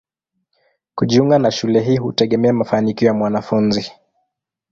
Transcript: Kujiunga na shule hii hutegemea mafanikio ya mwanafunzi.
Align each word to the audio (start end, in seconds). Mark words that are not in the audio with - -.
Kujiunga 0.95 1.39
na 1.39 1.51
shule 1.51 1.79
hii 1.79 1.97
hutegemea 1.97 2.53
mafanikio 2.53 3.07
ya 3.07 3.13
mwanafunzi. 3.13 3.91